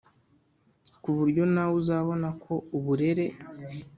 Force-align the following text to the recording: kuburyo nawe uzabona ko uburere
kuburyo 1.03 1.43
nawe 1.53 1.73
uzabona 1.81 2.27
ko 2.43 2.53
uburere 2.77 3.25